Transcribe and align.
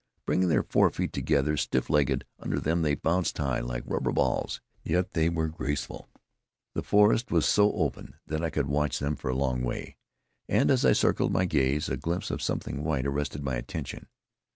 Bringing 0.25 0.49
their 0.49 0.63
forefeet 0.63 1.13
together, 1.13 1.55
stiff 1.55 1.87
legged 1.87 2.25
under 2.39 2.59
them, 2.59 2.81
they 2.81 2.95
bounced 2.95 3.37
high, 3.37 3.59
like 3.59 3.83
rubber 3.85 4.11
balls, 4.11 4.59
yet 4.81 5.13
they 5.13 5.29
were 5.29 5.47
graceful. 5.47 6.09
The 6.73 6.81
forest 6.81 7.29
was 7.29 7.45
so 7.45 7.71
open 7.73 8.15
that 8.25 8.43
I 8.43 8.49
could 8.49 8.65
watch 8.65 8.97
them 8.97 9.15
for 9.15 9.29
a 9.29 9.35
long 9.35 9.61
way; 9.61 9.97
and 10.49 10.71
as 10.71 10.85
I 10.85 10.93
circled 10.93 11.29
with 11.29 11.39
my 11.39 11.45
gaze, 11.45 11.87
a 11.87 11.97
glimpse 11.97 12.31
of 12.31 12.41
something 12.41 12.83
white 12.83 13.05
arrested 13.05 13.43
my 13.43 13.57
attention. 13.57 14.07